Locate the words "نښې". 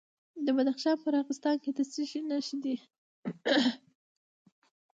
2.29-2.57